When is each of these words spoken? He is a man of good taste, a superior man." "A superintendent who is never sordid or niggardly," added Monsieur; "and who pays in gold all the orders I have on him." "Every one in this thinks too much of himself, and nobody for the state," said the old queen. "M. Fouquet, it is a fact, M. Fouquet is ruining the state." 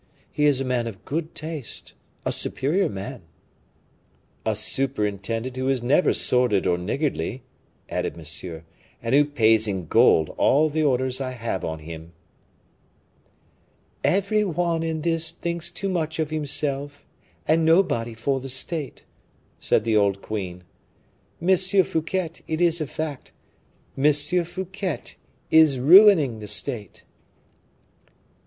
He 0.31 0.45
is 0.45 0.59
a 0.59 0.65
man 0.65 0.87
of 0.87 1.05
good 1.05 1.35
taste, 1.35 1.93
a 2.25 2.31
superior 2.31 2.89
man." 2.89 3.21
"A 4.47 4.55
superintendent 4.55 5.55
who 5.57 5.69
is 5.69 5.83
never 5.83 6.11
sordid 6.11 6.65
or 6.65 6.75
niggardly," 6.75 7.43
added 7.87 8.17
Monsieur; 8.17 8.63
"and 9.03 9.13
who 9.13 9.23
pays 9.23 9.67
in 9.67 9.85
gold 9.85 10.29
all 10.39 10.69
the 10.69 10.81
orders 10.81 11.21
I 11.21 11.33
have 11.33 11.63
on 11.63 11.77
him." 11.77 12.13
"Every 14.03 14.43
one 14.43 14.81
in 14.81 15.01
this 15.03 15.29
thinks 15.29 15.69
too 15.69 15.87
much 15.87 16.17
of 16.17 16.31
himself, 16.31 17.05
and 17.47 17.63
nobody 17.63 18.15
for 18.15 18.39
the 18.39 18.49
state," 18.49 19.05
said 19.59 19.83
the 19.83 19.95
old 19.97 20.19
queen. 20.23 20.63
"M. 21.39 21.55
Fouquet, 21.57 22.31
it 22.47 22.59
is 22.59 22.81
a 22.81 22.87
fact, 22.87 23.33
M. 23.95 24.11
Fouquet 24.11 25.03
is 25.51 25.77
ruining 25.77 26.39
the 26.39 26.47
state." 26.47 27.03